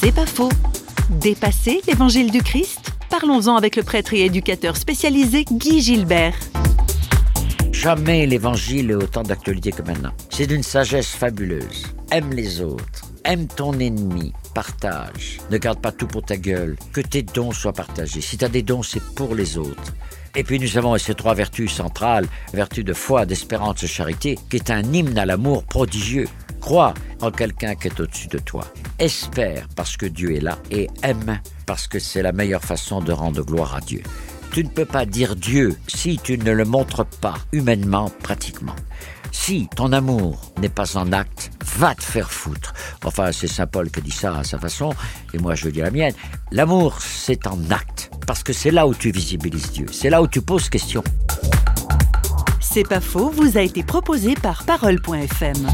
C'est 0.00 0.12
pas 0.12 0.26
faux. 0.26 0.50
Dépasser 1.10 1.80
l'évangile 1.88 2.30
du 2.30 2.40
Christ 2.40 2.92
Parlons-en 3.10 3.56
avec 3.56 3.74
le 3.74 3.82
prêtre 3.82 4.14
et 4.14 4.24
éducateur 4.24 4.76
spécialisé 4.76 5.44
Guy 5.50 5.80
Gilbert. 5.80 6.36
Jamais 7.72 8.24
l'évangile 8.26 8.92
est 8.92 8.94
autant 8.94 9.24
d'actualité 9.24 9.72
que 9.72 9.82
maintenant. 9.82 10.12
C'est 10.30 10.46
d'une 10.46 10.62
sagesse 10.62 11.08
fabuleuse. 11.08 11.84
Aime 12.12 12.30
les 12.32 12.60
autres. 12.60 13.10
Aime 13.24 13.48
ton 13.48 13.72
ennemi. 13.72 14.32
Partage. 14.54 15.38
Ne 15.50 15.58
garde 15.58 15.80
pas 15.80 15.90
tout 15.90 16.06
pour 16.06 16.22
ta 16.22 16.36
gueule. 16.36 16.76
Que 16.92 17.00
tes 17.00 17.22
dons 17.22 17.50
soient 17.50 17.72
partagés. 17.72 18.20
Si 18.20 18.38
tu 18.38 18.44
as 18.44 18.48
des 18.48 18.62
dons, 18.62 18.84
c'est 18.84 19.02
pour 19.16 19.34
les 19.34 19.58
autres. 19.58 19.94
Et 20.36 20.44
puis 20.44 20.60
nous 20.60 20.78
avons 20.78 20.96
ces 20.98 21.14
trois 21.14 21.34
vertus 21.34 21.72
centrales, 21.72 22.26
vertu 22.52 22.84
de 22.84 22.92
foi, 22.92 23.26
d'espérance, 23.26 23.80
de 23.80 23.88
charité, 23.88 24.38
qui 24.48 24.56
est 24.56 24.70
un 24.70 24.82
hymne 24.92 25.18
à 25.18 25.26
l'amour 25.26 25.64
prodigieux. 25.64 26.28
Crois 26.60 26.94
en 27.20 27.30
quelqu'un 27.30 27.74
qui 27.74 27.88
est 27.88 28.00
au-dessus 28.00 28.28
de 28.28 28.38
toi. 28.38 28.64
Espère 28.98 29.66
parce 29.76 29.96
que 29.96 30.06
Dieu 30.06 30.34
est 30.36 30.40
là 30.40 30.58
et 30.70 30.88
aime 31.02 31.40
parce 31.66 31.86
que 31.86 31.98
c'est 31.98 32.22
la 32.22 32.32
meilleure 32.32 32.64
façon 32.64 33.00
de 33.00 33.12
rendre 33.12 33.42
gloire 33.42 33.74
à 33.74 33.80
Dieu. 33.80 34.02
Tu 34.52 34.64
ne 34.64 34.68
peux 34.68 34.86
pas 34.86 35.04
dire 35.04 35.36
Dieu 35.36 35.76
si 35.86 36.18
tu 36.18 36.38
ne 36.38 36.52
le 36.52 36.64
montres 36.64 37.04
pas 37.04 37.34
humainement, 37.52 38.10
pratiquement. 38.22 38.74
Si 39.30 39.68
ton 39.76 39.92
amour 39.92 40.52
n'est 40.58 40.68
pas 40.68 40.96
en 40.96 41.12
acte, 41.12 41.50
va 41.76 41.94
te 41.94 42.02
faire 42.02 42.30
foutre. 42.30 42.72
Enfin, 43.04 43.30
c'est 43.32 43.46
Saint 43.46 43.66
Paul 43.66 43.90
qui 43.90 44.00
dit 44.00 44.10
ça 44.10 44.36
à 44.38 44.44
sa 44.44 44.58
façon, 44.58 44.90
et 45.34 45.38
moi 45.38 45.54
je 45.54 45.68
dis 45.68 45.80
la 45.80 45.90
mienne. 45.90 46.14
L'amour, 46.50 47.00
c'est 47.00 47.46
en 47.46 47.58
acte, 47.70 48.10
parce 48.26 48.42
que 48.42 48.52
c'est 48.52 48.70
là 48.70 48.86
où 48.86 48.94
tu 48.94 49.10
visibilises 49.10 49.72
Dieu, 49.72 49.86
c'est 49.92 50.10
là 50.10 50.22
où 50.22 50.28
tu 50.28 50.40
poses 50.40 50.68
question. 50.70 51.04
C'est 52.60 52.88
pas 52.88 53.00
faux, 53.00 53.30
vous 53.30 53.58
a 53.58 53.62
été 53.62 53.82
proposé 53.82 54.34
par 54.34 54.64
Parole.fm. 54.64 55.66